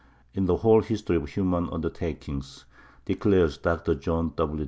In 0.33 0.45
the 0.47 0.57
whole 0.57 0.81
history 0.81 1.15
of 1.17 1.29
human 1.29 1.69
undertakings 1.69 2.65
[declares 3.05 3.59
Dr. 3.59 3.93
John 3.93 4.33
W. 4.35 4.59